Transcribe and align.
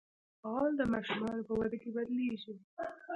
غول 0.49 0.71
د 0.77 0.81
ماشومانو 0.93 1.47
په 1.47 1.53
وده 1.59 1.77
کې 1.81 1.89
بدلېږي. 1.95 2.53